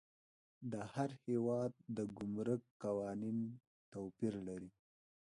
د 0.71 0.73
هر 0.93 1.09
هیواد 1.25 1.71
د 1.97 1.97
ګمرک 2.17 2.61
قوانین 2.83 3.39
توپیر 3.93 4.33
لري. 4.47 4.69